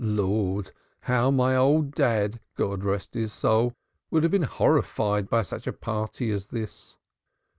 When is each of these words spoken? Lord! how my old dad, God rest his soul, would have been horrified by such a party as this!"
Lord! 0.03 0.71
how 1.01 1.29
my 1.29 1.55
old 1.55 1.91
dad, 1.91 2.39
God 2.55 2.83
rest 2.83 3.13
his 3.13 3.31
soul, 3.31 3.75
would 4.09 4.23
have 4.23 4.31
been 4.31 4.41
horrified 4.41 5.29
by 5.29 5.43
such 5.43 5.67
a 5.67 5.73
party 5.73 6.31
as 6.31 6.47
this!" 6.47 6.97